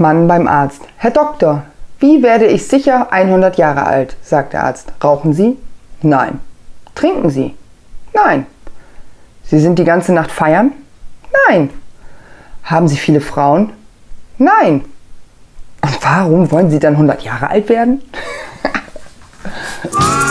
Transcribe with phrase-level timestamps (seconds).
[0.00, 0.82] Mann beim Arzt.
[0.96, 1.64] Herr Doktor,
[1.98, 4.16] wie werde ich sicher 100 Jahre alt?
[4.22, 4.92] sagt der Arzt.
[5.02, 5.58] Rauchen Sie?
[6.02, 6.40] Nein.
[6.94, 7.54] Trinken Sie?
[8.12, 8.46] Nein.
[9.44, 10.72] Sie sind die ganze Nacht feiern?
[11.48, 11.70] Nein.
[12.64, 13.72] Haben Sie viele Frauen?
[14.38, 14.84] Nein.
[15.82, 18.02] Und warum wollen Sie dann 100 Jahre alt werden?